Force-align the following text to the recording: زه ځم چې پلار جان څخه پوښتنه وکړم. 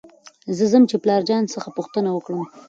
زه 0.57 0.65
ځم 0.71 0.83
چې 0.89 0.95
پلار 1.03 1.21
جان 1.29 1.43
څخه 1.53 1.69
پوښتنه 1.77 2.09
وکړم. 2.11 2.43